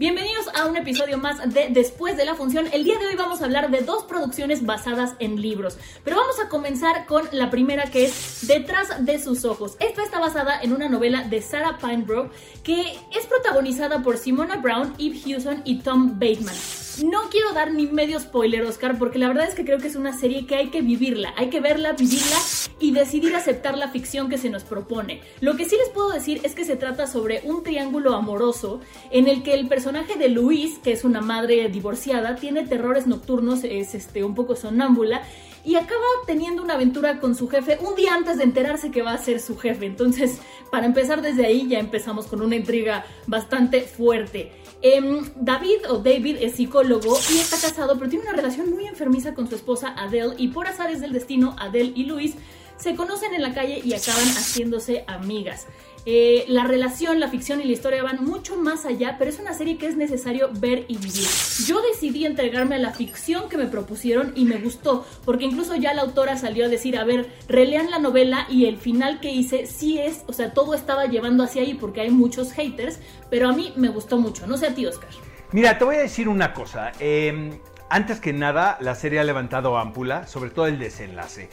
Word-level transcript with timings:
Bienvenidos 0.00 0.48
a 0.54 0.64
un 0.64 0.78
episodio 0.78 1.18
más 1.18 1.52
de 1.52 1.68
Después 1.68 2.16
de 2.16 2.24
la 2.24 2.34
Función. 2.34 2.66
El 2.72 2.84
día 2.84 2.98
de 2.98 3.04
hoy 3.04 3.16
vamos 3.16 3.42
a 3.42 3.44
hablar 3.44 3.70
de 3.70 3.82
dos 3.82 4.04
producciones 4.04 4.64
basadas 4.64 5.12
en 5.18 5.42
libros. 5.42 5.76
Pero 6.04 6.16
vamos 6.16 6.40
a 6.40 6.48
comenzar 6.48 7.04
con 7.04 7.28
la 7.32 7.50
primera 7.50 7.82
que 7.82 8.06
es 8.06 8.46
Detrás 8.48 9.04
de 9.04 9.18
sus 9.18 9.44
ojos. 9.44 9.76
Esta 9.78 10.02
está 10.02 10.18
basada 10.18 10.58
en 10.62 10.72
una 10.72 10.88
novela 10.88 11.24
de 11.24 11.42
Sarah 11.42 11.76
Pinebrook 11.76 12.32
que 12.62 12.98
es 13.14 13.26
protagonizada 13.26 14.02
por 14.02 14.16
Simona 14.16 14.56
Brown, 14.56 14.94
Eve 14.98 15.20
Hewson 15.22 15.60
y 15.66 15.80
Tom 15.80 16.18
Bateman. 16.18 16.56
No 17.04 17.30
quiero 17.30 17.52
dar 17.54 17.72
ni 17.72 17.86
medio 17.86 18.20
spoiler, 18.20 18.62
Oscar, 18.62 18.98
porque 18.98 19.18
la 19.18 19.28
verdad 19.28 19.48
es 19.48 19.54
que 19.54 19.64
creo 19.64 19.78
que 19.78 19.86
es 19.86 19.96
una 19.96 20.12
serie 20.12 20.46
que 20.46 20.56
hay 20.56 20.68
que 20.68 20.82
vivirla, 20.82 21.32
hay 21.36 21.48
que 21.48 21.60
verla, 21.60 21.92
vivirla 21.92 22.36
y 22.78 22.90
decidir 22.92 23.34
aceptar 23.34 23.78
la 23.78 23.88
ficción 23.88 24.28
que 24.28 24.36
se 24.36 24.50
nos 24.50 24.64
propone. 24.64 25.22
Lo 25.40 25.56
que 25.56 25.64
sí 25.64 25.76
les 25.76 25.88
puedo 25.90 26.10
decir 26.10 26.40
es 26.42 26.54
que 26.54 26.64
se 26.66 26.76
trata 26.76 27.06
sobre 27.06 27.40
un 27.44 27.62
triángulo 27.62 28.14
amoroso 28.14 28.80
en 29.10 29.28
el 29.28 29.42
que 29.42 29.54
el 29.54 29.66
personaje 29.66 30.16
de 30.18 30.28
Luis, 30.28 30.78
que 30.78 30.92
es 30.92 31.04
una 31.04 31.22
madre 31.22 31.68
divorciada, 31.68 32.36
tiene 32.36 32.66
terrores 32.66 33.06
nocturnos, 33.06 33.64
es 33.64 33.94
este 33.94 34.22
un 34.22 34.34
poco 34.34 34.54
sonámbula 34.54 35.22
y 35.64 35.76
acaba 35.76 36.04
teniendo 36.26 36.62
una 36.62 36.74
aventura 36.74 37.20
con 37.20 37.34
su 37.34 37.48
jefe 37.48 37.78
un 37.80 37.94
día 37.94 38.14
antes 38.14 38.38
de 38.38 38.44
enterarse 38.44 38.90
que 38.90 39.02
va 39.02 39.12
a 39.12 39.18
ser 39.18 39.40
su 39.40 39.56
jefe. 39.58 39.86
Entonces, 39.86 40.38
para 40.70 40.86
empezar 40.86 41.22
desde 41.22 41.46
ahí 41.46 41.68
ya 41.68 41.78
empezamos 41.78 42.26
con 42.26 42.42
una 42.42 42.56
intriga 42.56 43.04
bastante 43.26 43.82
fuerte. 43.82 44.52
Em, 44.82 45.24
David 45.36 45.90
o 45.90 45.98
David 45.98 46.38
es 46.40 46.54
psicólogo 46.54 47.18
y 47.30 47.38
está 47.38 47.56
casado, 47.60 47.98
pero 47.98 48.10
tiene 48.10 48.24
una 48.24 48.34
relación 48.34 48.70
muy 48.70 48.86
enfermiza 48.86 49.34
con 49.34 49.48
su 49.48 49.54
esposa 49.54 49.94
Adele 49.96 50.34
y 50.38 50.48
por 50.48 50.66
azares 50.66 51.00
del 51.00 51.12
destino, 51.12 51.54
Adele 51.58 51.92
y 51.94 52.04
Luis 52.04 52.34
se 52.80 52.96
conocen 52.96 53.34
en 53.34 53.42
la 53.42 53.52
calle 53.52 53.80
y 53.84 53.92
acaban 53.92 54.26
haciéndose 54.26 55.04
amigas. 55.06 55.66
Eh, 56.06 56.46
la 56.48 56.64
relación, 56.64 57.20
la 57.20 57.28
ficción 57.28 57.60
y 57.60 57.64
la 57.64 57.72
historia 57.72 58.02
van 58.02 58.24
mucho 58.24 58.56
más 58.56 58.86
allá, 58.86 59.16
pero 59.18 59.30
es 59.30 59.38
una 59.38 59.52
serie 59.52 59.76
que 59.76 59.86
es 59.86 59.96
necesario 59.96 60.48
ver 60.52 60.86
y 60.88 60.96
vivir. 60.96 61.26
Yo 61.66 61.82
decidí 61.82 62.24
entregarme 62.24 62.76
a 62.76 62.78
la 62.78 62.92
ficción 62.92 63.50
que 63.50 63.58
me 63.58 63.66
propusieron 63.66 64.32
y 64.34 64.46
me 64.46 64.56
gustó, 64.56 65.06
porque 65.26 65.44
incluso 65.44 65.76
ya 65.76 65.92
la 65.92 66.02
autora 66.02 66.38
salió 66.38 66.64
a 66.64 66.68
decir, 66.68 66.96
a 66.96 67.04
ver, 67.04 67.30
relean 67.48 67.90
la 67.90 67.98
novela 67.98 68.46
y 68.48 68.64
el 68.64 68.78
final 68.78 69.20
que 69.20 69.30
hice 69.30 69.66
sí 69.66 69.98
es, 69.98 70.24
o 70.26 70.32
sea, 70.32 70.54
todo 70.54 70.74
estaba 70.74 71.04
llevando 71.04 71.44
hacia 71.44 71.62
ahí 71.62 71.74
porque 71.74 72.00
hay 72.00 72.10
muchos 72.10 72.52
haters, 72.52 72.98
pero 73.28 73.50
a 73.50 73.52
mí 73.52 73.74
me 73.76 73.88
gustó 73.88 74.16
mucho. 74.16 74.46
No 74.46 74.56
sé 74.56 74.68
a 74.68 74.74
ti, 74.74 74.86
Oscar. 74.86 75.10
Mira, 75.52 75.76
te 75.76 75.84
voy 75.84 75.96
a 75.96 76.00
decir 76.00 76.28
una 76.28 76.54
cosa. 76.54 76.92
Eh, 76.98 77.50
antes 77.90 78.20
que 78.20 78.32
nada, 78.32 78.78
la 78.80 78.94
serie 78.94 79.20
ha 79.20 79.24
levantado 79.24 79.76
ámpula, 79.76 80.26
sobre 80.26 80.50
todo 80.50 80.66
el 80.66 80.78
desenlace 80.78 81.50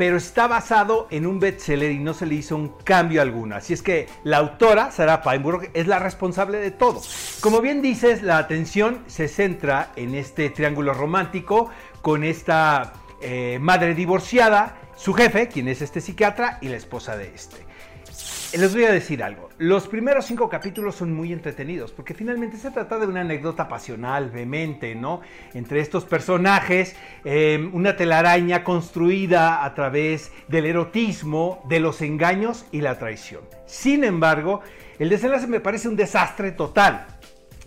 pero 0.00 0.16
está 0.16 0.46
basado 0.46 1.08
en 1.10 1.26
un 1.26 1.40
bestseller 1.40 1.90
y 1.90 1.98
no 1.98 2.14
se 2.14 2.24
le 2.24 2.36
hizo 2.36 2.56
un 2.56 2.70
cambio 2.84 3.20
alguno. 3.20 3.56
Así 3.56 3.74
es 3.74 3.82
que 3.82 4.08
la 4.24 4.38
autora, 4.38 4.90
Sarah 4.92 5.20
Pineborough, 5.20 5.68
es 5.74 5.86
la 5.86 5.98
responsable 5.98 6.56
de 6.56 6.70
todo. 6.70 7.02
Como 7.42 7.60
bien 7.60 7.82
dices, 7.82 8.22
la 8.22 8.38
atención 8.38 9.04
se 9.08 9.28
centra 9.28 9.92
en 9.96 10.14
este 10.14 10.48
triángulo 10.48 10.94
romántico 10.94 11.68
con 12.00 12.24
esta 12.24 12.94
eh, 13.20 13.58
madre 13.60 13.94
divorciada, 13.94 14.78
su 14.96 15.12
jefe, 15.12 15.48
quien 15.48 15.68
es 15.68 15.82
este 15.82 16.00
psiquiatra, 16.00 16.56
y 16.62 16.68
la 16.70 16.78
esposa 16.78 17.18
de 17.18 17.34
este. 17.34 17.58
Les 18.52 18.74
voy 18.74 18.82
a 18.82 18.90
decir 18.90 19.22
algo. 19.22 19.48
Los 19.58 19.86
primeros 19.86 20.26
cinco 20.26 20.48
capítulos 20.48 20.96
son 20.96 21.14
muy 21.14 21.32
entretenidos 21.32 21.92
porque 21.92 22.14
finalmente 22.14 22.56
se 22.56 22.72
trata 22.72 22.98
de 22.98 23.06
una 23.06 23.20
anécdota 23.20 23.68
pasional, 23.68 24.30
vehemente, 24.30 24.96
¿no? 24.96 25.20
Entre 25.54 25.78
estos 25.78 26.04
personajes, 26.04 26.96
eh, 27.24 27.70
una 27.72 27.94
telaraña 27.94 28.64
construida 28.64 29.64
a 29.64 29.72
través 29.74 30.32
del 30.48 30.66
erotismo, 30.66 31.64
de 31.68 31.78
los 31.78 32.02
engaños 32.02 32.66
y 32.72 32.80
la 32.80 32.98
traición. 32.98 33.42
Sin 33.66 34.02
embargo, 34.02 34.62
el 34.98 35.10
desenlace 35.10 35.46
me 35.46 35.60
parece 35.60 35.86
un 35.86 35.94
desastre 35.94 36.50
total. 36.50 37.06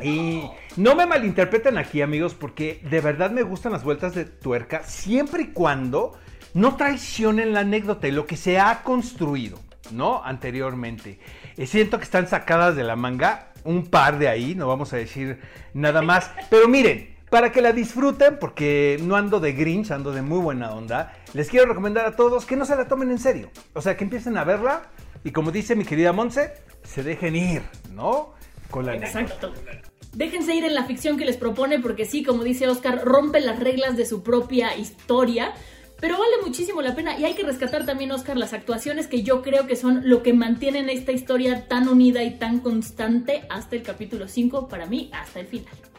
Y 0.03 0.43
no 0.75 0.95
me 0.95 1.05
malinterpreten 1.05 1.77
aquí, 1.77 2.01
amigos, 2.01 2.33
porque 2.33 2.81
de 2.89 2.99
verdad 2.99 3.31
me 3.31 3.43
gustan 3.43 3.71
las 3.71 3.85
vueltas 3.85 4.15
de 4.15 4.25
tuerca 4.25 4.83
siempre 4.83 5.43
y 5.43 5.47
cuando 5.47 6.19
no 6.53 6.75
traicionen 6.75 7.53
la 7.53 7.61
anécdota 7.61 8.09
y 8.09 8.11
lo 8.11 8.25
que 8.25 8.35
se 8.35 8.59
ha 8.59 8.83
construido. 8.83 9.59
¿No? 9.93 10.23
Anteriormente. 10.23 11.19
Eh, 11.57 11.67
siento 11.67 11.97
que 11.97 12.03
están 12.03 12.27
sacadas 12.27 12.75
de 12.75 12.83
la 12.83 12.95
manga, 12.95 13.51
un 13.63 13.87
par 13.87 14.19
de 14.19 14.27
ahí, 14.27 14.55
no 14.55 14.67
vamos 14.67 14.93
a 14.93 14.97
decir 14.97 15.39
nada 15.73 16.01
más. 16.01 16.31
Pero 16.49 16.67
miren, 16.67 17.15
para 17.29 17.51
que 17.51 17.61
la 17.61 17.71
disfruten, 17.71 18.37
porque 18.39 18.99
no 19.01 19.15
ando 19.15 19.39
de 19.39 19.53
Grinch, 19.53 19.91
ando 19.91 20.11
de 20.11 20.21
muy 20.21 20.39
buena 20.39 20.71
onda, 20.71 21.13
les 21.33 21.49
quiero 21.49 21.65
recomendar 21.65 22.05
a 22.05 22.15
todos 22.15 22.45
que 22.45 22.55
no 22.55 22.65
se 22.65 22.75
la 22.75 22.87
tomen 22.87 23.09
en 23.09 23.19
serio. 23.19 23.49
O 23.73 23.81
sea, 23.81 23.97
que 23.97 24.03
empiecen 24.03 24.37
a 24.37 24.43
verla 24.43 24.83
y 25.23 25.31
como 25.31 25.51
dice 25.51 25.75
mi 25.75 25.85
querida 25.85 26.11
Monse, 26.11 26.53
se 26.83 27.01
dejen 27.01 27.35
ir, 27.35 27.63
¿no? 27.91 28.33
Con 28.69 28.85
la 28.85 28.95
Exacto. 28.95 29.53
Déjense 30.13 30.53
ir 30.53 30.63
en 30.63 30.75
la 30.75 30.85
ficción 30.85 31.17
que 31.17 31.25
les 31.25 31.37
propone 31.37 31.79
porque 31.79 32.05
sí, 32.05 32.23
como 32.23 32.43
dice 32.43 32.67
Oscar, 32.67 33.03
rompe 33.03 33.39
las 33.39 33.59
reglas 33.59 33.97
de 33.97 34.05
su 34.05 34.21
propia 34.21 34.77
historia 34.77 35.53
pero 36.03 36.17
vale 36.17 36.33
muchísimo 36.43 36.81
la 36.81 36.95
pena 36.95 37.17
y 37.17 37.23
hay 37.23 37.33
que 37.33 37.43
rescatar 37.43 37.85
también, 37.85 38.11
Oscar, 38.11 38.35
las 38.35 38.51
actuaciones 38.51 39.07
que 39.07 39.23
yo 39.23 39.41
creo 39.41 39.67
que 39.67 39.77
son 39.77 40.01
lo 40.03 40.21
que 40.21 40.33
mantienen 40.33 40.89
esta 40.89 41.13
historia 41.13 41.69
tan 41.69 41.87
unida 41.87 42.23
y 42.23 42.31
tan 42.31 42.59
constante 42.59 43.45
hasta 43.49 43.77
el 43.77 43.83
capítulo 43.83 44.27
5, 44.27 44.67
para 44.67 44.85
mí, 44.85 45.09
hasta 45.13 45.39
el 45.39 45.47
final. 45.47 45.92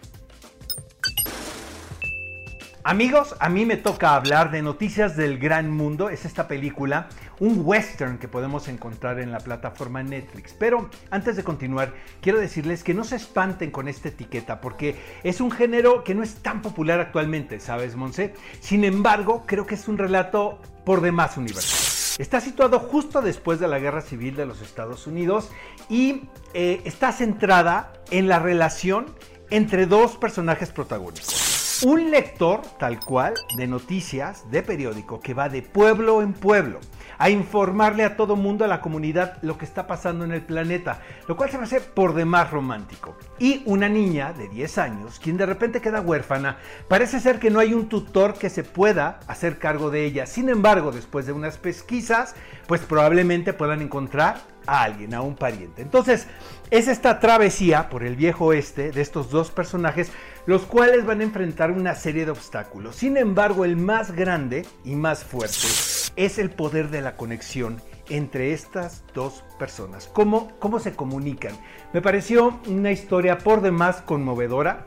Amigos, 2.87 3.34
a 3.41 3.49
mí 3.49 3.65
me 3.65 3.78
toca 3.78 4.15
hablar 4.15 4.50
de 4.50 4.61
Noticias 4.61 5.17
del 5.17 5.39
Gran 5.39 5.71
Mundo. 5.71 6.11
Es 6.11 6.27
esta 6.27 6.47
película, 6.47 7.09
un 7.41 7.62
western 7.65 8.19
que 8.19 8.28
podemos 8.28 8.69
encontrar 8.69 9.21
en 9.21 9.33
la 9.33 9.39
plataforma 9.39 10.03
Netflix. 10.03 10.53
Pero 10.53 10.91
antes 11.11 11.37
de 11.37 11.44
continuar, 11.44 11.94
quiero 12.21 12.39
decirles 12.39 12.84
que 12.84 12.93
no 12.93 13.05
se 13.05 13.17
espanten 13.17 13.71
con 13.71 13.89
esta 13.89 14.09
etiqueta 14.09 14.61
porque 14.61 14.97
es 15.23 15.41
un 15.41 15.50
género 15.50 16.05
que 16.05 16.15
no 16.15 16.23
es 16.23 16.34
tan 16.43 16.61
popular 16.61 17.00
actualmente, 17.00 17.59
¿sabes, 17.59 17.97
Monse? 17.97 18.34
Sin 18.61 18.84
embargo, 18.84 19.44
creo 19.47 19.67
que 19.67 19.77
es 19.77 19.89
un 19.89 19.97
relato 19.97 20.61
por 20.84 21.00
demás 21.00 21.39
universal. 21.39 22.19
Está 22.19 22.43
situado 22.43 22.81
justo 22.81 23.23
después 23.23 23.61
de 23.61 23.69
la 23.69 23.78
Guerra 23.78 24.03
Civil 24.03 24.37
de 24.37 24.44
los 24.44 24.61
Estados 24.61 25.06
Unidos 25.06 25.50
y 25.89 26.28
eh, 26.53 26.83
está 26.84 27.12
centrada 27.12 27.94
en 28.11 28.28
la 28.28 28.41
relación 28.41 29.06
entre 29.49 29.87
dos 29.87 30.19
personajes 30.19 30.71
protagónicos 30.71 31.44
un 31.84 32.11
lector 32.11 32.62
tal 32.78 32.99
cual 32.99 33.34
de 33.59 33.67
noticias 33.67 34.50
de 34.50 34.62
periódico 34.62 35.21
que 35.21 35.34
va 35.34 35.50
de 35.50 35.61
pueblo 35.61 36.22
en 36.22 36.33
pueblo 36.33 36.81
a 37.19 37.28
informarle 37.28 38.05
a 38.05 38.17
todo 38.17 38.37
mundo, 38.37 38.65
a 38.65 38.69
la 38.69 38.81
comunidad, 38.81 39.37
lo 39.43 39.59
que 39.59 39.67
está 39.67 39.87
pasando 39.87 40.25
en 40.25 40.33
el 40.33 40.43
planeta, 40.43 41.00
lo 41.28 41.37
cual 41.37 41.50
se 41.50 41.59
va 41.59 41.65
a 41.65 41.67
hacer 41.67 41.83
por 41.83 42.15
demás 42.15 42.50
romántico. 42.50 43.17
Y 43.39 43.62
una 43.67 43.89
niña 43.89 44.33
de 44.33 44.49
10 44.49 44.78
años, 44.78 45.21
quien 45.21 45.37
de 45.37 45.47
repente 45.47 45.83
queda 45.83 46.00
huérfana, 46.00 46.56
parece 46.89 47.21
ser 47.21 47.39
que 47.39 47.50
no 47.50 47.61
hay 47.61 47.75
un 47.75 47.89
tutor 47.89 48.34
que 48.34 48.50
se 48.50 48.64
pueda 48.64 49.20
hacer 49.29 49.58
cargo 49.58 49.91
de 49.91 50.06
ella. 50.06 50.26
Sin 50.26 50.49
embargo, 50.49 50.91
después 50.91 51.26
de 51.26 51.32
unas 51.32 51.58
pesquisas, 51.58 52.35
pues 52.67 52.81
probablemente 52.81 53.53
puedan 53.53 53.82
encontrar 53.82 54.38
a 54.66 54.82
alguien, 54.82 55.14
a 55.14 55.22
un 55.22 55.37
pariente. 55.37 55.82
Entonces, 55.82 56.26
es 56.70 56.88
esta 56.88 57.20
travesía 57.20 57.88
por 57.88 58.05
el 58.05 58.16
viejo 58.16 58.46
oeste 58.46 58.90
de 58.90 59.00
estos 59.00 59.31
dos 59.31 59.50
personajes, 59.50 60.11
los 60.46 60.62
cuales 60.62 61.05
van 61.06 61.20
a 61.20 61.25
enfrentar 61.25 61.70
una 61.70 61.94
serie 61.94 62.25
de 62.25 62.31
obstáculos. 62.31 62.96
Sin 62.96 63.16
embargo, 63.16 63.64
el 63.64 63.76
más 63.76 64.12
grande 64.12 64.66
y 64.84 64.94
más 64.94 65.25
fuerte 65.25 65.69
es 66.16 66.38
el 66.38 66.50
poder 66.50 66.90
de 66.90 67.00
la 67.00 67.16
conexión 67.16 67.81
entre 68.08 68.52
estas 68.52 69.05
dos 69.14 69.44
personas. 69.58 70.08
¿Cómo, 70.12 70.52
cómo 70.58 70.78
se 70.78 70.94
comunican? 70.94 71.52
Me 71.93 72.02
pareció 72.02 72.60
una 72.67 72.90
historia 72.90 73.38
por 73.38 73.62
demás 73.62 74.02
conmovedora. 74.02 74.87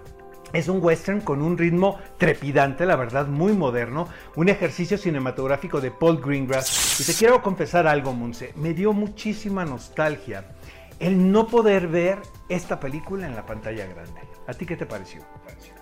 Es 0.53 0.69
un 0.69 0.79
western 0.81 1.21
con 1.21 1.41
un 1.41 1.57
ritmo 1.57 1.97
trepidante, 2.17 2.85
la 2.85 2.95
verdad, 2.95 3.27
muy 3.27 3.53
moderno, 3.53 4.07
un 4.35 4.49
ejercicio 4.49 4.97
cinematográfico 4.97 5.81
de 5.81 5.91
Paul 5.91 6.21
Greengrass. 6.21 6.99
Y 7.01 7.03
te 7.03 7.13
quiero 7.13 7.41
confesar 7.41 7.85
algo, 7.85 8.13
Monse, 8.13 8.53
me 8.55 8.73
dio 8.73 8.93
muchísima 8.93 9.65
nostalgia 9.65 10.45
el 10.99 11.31
no 11.31 11.47
poder 11.47 11.87
ver 11.87 12.19
esta 12.49 12.79
película 12.79 13.27
en 13.27 13.35
la 13.35 13.45
pantalla 13.45 13.85
grande. 13.85 14.21
¿A 14.47 14.53
ti 14.53 14.65
qué 14.65 14.77
te 14.77 14.85
pareció? 14.85 15.21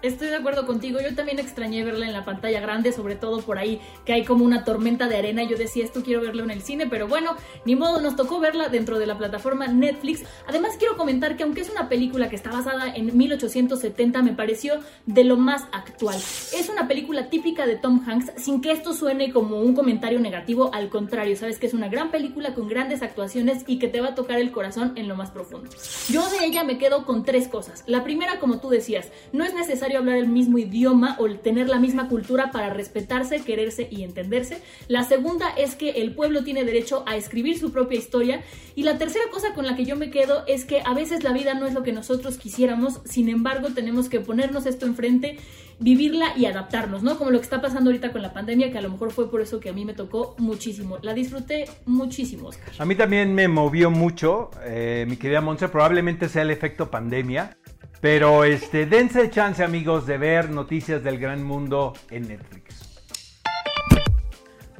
Estoy 0.01 0.27
de 0.29 0.35
acuerdo 0.35 0.65
contigo, 0.65 0.99
yo 0.99 1.13
también 1.15 1.39
extrañé 1.39 1.83
verla 1.83 2.05
en 2.07 2.13
la 2.13 2.25
pantalla 2.25 2.59
grande, 2.59 2.91
sobre 2.91 3.15
todo 3.15 3.41
por 3.41 3.57
ahí 3.57 3.81
que 4.05 4.13
hay 4.13 4.23
como 4.23 4.43
una 4.43 4.63
tormenta 4.63 5.07
de 5.07 5.17
arena. 5.17 5.43
Yo 5.43 5.57
decía, 5.57 5.83
esto 5.83 6.03
quiero 6.03 6.21
verlo 6.21 6.43
en 6.43 6.51
el 6.51 6.61
cine, 6.61 6.87
pero 6.87 7.07
bueno, 7.07 7.35
ni 7.65 7.75
modo, 7.75 8.01
nos 8.01 8.15
tocó 8.15 8.39
verla 8.39 8.69
dentro 8.69 8.97
de 8.97 9.05
la 9.05 9.17
plataforma 9.17 9.67
Netflix. 9.67 10.23
Además, 10.47 10.73
quiero 10.79 10.97
comentar 10.97 11.37
que 11.37 11.43
aunque 11.43 11.61
es 11.61 11.69
una 11.69 11.89
película 11.89 12.29
que 12.29 12.35
está 12.35 12.51
basada 12.51 12.93
en 12.93 13.15
1870, 13.15 14.21
me 14.21 14.33
pareció 14.33 14.79
de 15.05 15.23
lo 15.23 15.37
más 15.37 15.63
actual. 15.71 16.17
Es 16.17 16.69
una 16.69 16.87
película 16.87 17.29
típica 17.29 17.67
de 17.67 17.75
Tom 17.75 18.03
Hanks, 18.07 18.43
sin 18.43 18.61
que 18.61 18.71
esto 18.71 18.93
suene 18.93 19.31
como 19.31 19.59
un 19.59 19.75
comentario 19.75 20.19
negativo, 20.19 20.71
al 20.73 20.89
contrario, 20.89 21.35
sabes 21.35 21.59
que 21.59 21.67
es 21.67 21.73
una 21.73 21.89
gran 21.89 22.11
película 22.11 22.53
con 22.53 22.67
grandes 22.67 23.01
actuaciones 23.01 23.63
y 23.67 23.79
que 23.79 23.87
te 23.87 24.01
va 24.01 24.09
a 24.09 24.15
tocar 24.15 24.39
el 24.39 24.51
corazón 24.51 24.93
en 24.95 25.07
lo 25.07 25.15
más 25.15 25.31
profundo. 25.31 25.69
Yo 26.09 26.27
de 26.29 26.54
ella 26.55 26.63
me 26.63 26.77
quedo 26.77 27.05
con 27.05 27.25
tres 27.25 27.49
cosas. 27.49 27.83
La 27.85 28.05
primera, 28.05 28.39
como 28.39 28.59
tú 28.59 28.69
decías, 28.69 29.11
no 29.33 29.43
es 29.43 29.53
necesario 29.53 29.99
hablar 29.99 30.15
el 30.15 30.29
mismo 30.29 30.57
idioma 30.57 31.17
o 31.19 31.29
tener 31.29 31.67
la 31.67 31.79
misma 31.79 32.07
cultura 32.07 32.51
para 32.51 32.69
respetarse, 32.69 33.43
quererse 33.43 33.89
y 33.91 34.03
entenderse. 34.03 34.61
La 34.87 35.03
segunda 35.03 35.49
es 35.49 35.75
que 35.75 35.89
el 36.01 36.15
pueblo 36.15 36.45
tiene 36.45 36.63
derecho 36.63 37.03
a 37.07 37.17
escribir 37.17 37.59
su 37.59 37.73
propia 37.73 37.99
historia. 37.99 38.41
Y 38.73 38.83
la 38.83 38.97
tercera 38.97 39.25
cosa 39.31 39.53
con 39.53 39.65
la 39.65 39.75
que 39.75 39.83
yo 39.83 39.97
me 39.97 40.11
quedo 40.11 40.45
es 40.47 40.63
que 40.63 40.81
a 40.85 40.93
veces 40.93 41.25
la 41.25 41.33
vida 41.33 41.55
no 41.55 41.67
es 41.67 41.73
lo 41.73 41.83
que 41.83 41.91
nosotros 41.91 42.37
quisiéramos, 42.37 43.01
sin 43.03 43.27
embargo 43.27 43.69
tenemos 43.75 44.07
que 44.07 44.21
ponernos 44.21 44.65
esto 44.65 44.85
enfrente 44.85 45.37
vivirla 45.79 46.37
y 46.37 46.45
adaptarnos, 46.45 47.03
¿no? 47.03 47.17
Como 47.17 47.31
lo 47.31 47.39
que 47.39 47.43
está 47.43 47.61
pasando 47.61 47.89
ahorita 47.89 48.11
con 48.11 48.21
la 48.21 48.33
pandemia, 48.33 48.71
que 48.71 48.77
a 48.77 48.81
lo 48.81 48.89
mejor 48.89 49.11
fue 49.11 49.29
por 49.29 49.41
eso 49.41 49.59
que 49.59 49.69
a 49.69 49.73
mí 49.73 49.85
me 49.85 49.93
tocó 49.93 50.35
muchísimo. 50.37 50.97
La 51.01 51.13
disfruté 51.13 51.65
muchísimo, 51.85 52.49
Oscar. 52.49 52.73
A 52.77 52.85
mí 52.85 52.95
también 52.95 53.33
me 53.33 53.47
movió 53.47 53.91
mucho, 53.91 54.51
eh, 54.63 55.05
mi 55.07 55.17
querida 55.17 55.41
Monse, 55.41 55.69
probablemente 55.69 56.29
sea 56.29 56.43
el 56.43 56.51
efecto 56.51 56.89
pandemia. 56.89 57.57
Pero 58.01 58.43
este, 58.43 58.85
dense 58.85 59.29
chance, 59.29 59.63
amigos, 59.63 60.05
de 60.05 60.17
ver 60.17 60.49
noticias 60.49 61.03
del 61.03 61.17
gran 61.17 61.43
mundo 61.43 61.93
en 62.11 62.27
Netflix. 62.27 63.01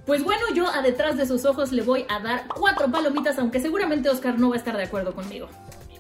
Pues 0.06 0.24
bueno, 0.24 0.44
yo 0.54 0.68
a 0.70 0.84
detrás 0.84 1.18
de 1.18 1.26
sus 1.26 1.46
ojos 1.46 1.72
le 1.72 1.82
voy 1.82 2.06
a 2.10 2.20
dar 2.20 2.48
cuatro 2.48 2.92
palomitas, 2.92 3.40
aunque 3.40 3.60
seguramente 3.60 4.10
Oscar 4.10 4.38
no 4.38 4.50
va 4.50 4.56
a 4.56 4.60
estar 4.60 4.78
de 4.78 4.84
acuerdo 4.84 5.16
conmigo. 5.16 5.50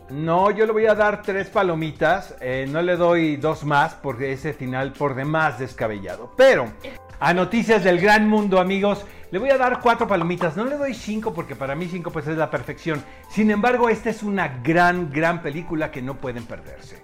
No, 0.10 0.52
yo 0.52 0.68
le 0.68 0.72
voy 0.72 0.86
a 0.86 0.94
dar 0.94 1.24
tres 1.24 1.50
palomitas, 1.50 2.36
eh, 2.40 2.68
no 2.70 2.84
le 2.84 2.96
doy 2.96 3.38
dos 3.38 3.66
más 3.66 3.96
porque 3.96 4.34
ese 4.34 4.54
final 4.54 4.94
por 4.94 5.16
demás 5.16 5.58
descabellado. 5.58 6.32
Pero 6.38 6.72
a 7.20 7.34
noticias 7.34 7.84
del 7.84 8.00
gran 8.00 8.30
mundo, 8.30 8.60
amigos, 8.60 9.04
le 9.32 9.40
voy 9.40 9.50
a 9.50 9.58
dar 9.58 9.80
cuatro 9.80 10.08
palomitas. 10.08 10.56
No 10.56 10.66
le 10.66 10.78
doy 10.78 10.94
cinco 10.94 11.34
porque 11.34 11.56
para 11.56 11.74
mí 11.74 11.88
cinco 11.90 12.12
pues 12.12 12.28
es 12.28 12.38
la 12.38 12.52
perfección. 12.52 13.04
Sin 13.30 13.50
embargo, 13.50 13.90
esta 13.90 14.12
es 14.12 14.22
una 14.22 14.60
gran, 14.64 15.12
gran 15.12 15.42
película 15.42 15.90
que 15.90 16.04
no 16.04 16.18
pueden 16.18 16.46
perderse. 16.46 17.04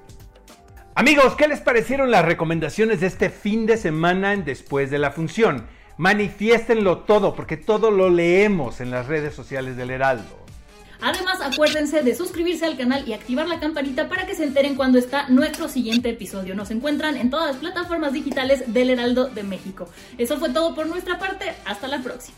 Amigos, 0.93 1.35
¿qué 1.35 1.47
les 1.47 1.61
parecieron 1.61 2.11
las 2.11 2.23
recomendaciones 2.23 2.99
de 2.99 3.07
este 3.07 3.29
fin 3.31 3.65
de 3.65 3.77
semana 3.77 4.33
en 4.33 4.45
después 4.45 4.91
de 4.91 4.99
la 4.99 5.09
función? 5.09 5.65
Manifiéstenlo 5.97 6.99
todo 6.99 7.33
porque 7.33 7.57
todo 7.57 7.89
lo 7.89 8.09
leemos 8.09 8.79
en 8.79 8.91
las 8.91 9.07
redes 9.07 9.33
sociales 9.33 9.75
del 9.75 9.89
Heraldo. 9.89 10.40
Además, 11.01 11.39
acuérdense 11.41 12.03
de 12.03 12.15
suscribirse 12.15 12.65
al 12.65 12.77
canal 12.77 13.07
y 13.07 13.13
activar 13.13 13.47
la 13.47 13.59
campanita 13.59 14.07
para 14.07 14.27
que 14.27 14.35
se 14.35 14.43
enteren 14.43 14.75
cuando 14.75 14.99
está 14.99 15.27
nuestro 15.29 15.67
siguiente 15.67 16.09
episodio. 16.09 16.53
Nos 16.53 16.69
encuentran 16.69 17.17
en 17.17 17.29
todas 17.29 17.47
las 17.47 17.57
plataformas 17.57 18.13
digitales 18.13 18.71
del 18.71 18.91
Heraldo 18.91 19.25
de 19.25 19.43
México. 19.43 19.89
Eso 20.17 20.37
fue 20.37 20.49
todo 20.49 20.75
por 20.75 20.85
nuestra 20.85 21.17
parte. 21.17 21.53
Hasta 21.65 21.87
la 21.87 22.01
próxima. 22.01 22.37